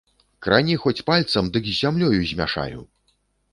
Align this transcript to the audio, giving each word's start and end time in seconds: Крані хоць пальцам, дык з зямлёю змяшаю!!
Крані 0.45 0.77
хоць 0.85 1.05
пальцам, 1.09 1.51
дык 1.59 1.63
з 1.73 1.77
зямлёю 1.83 2.19
змяшаю!! 2.33 2.79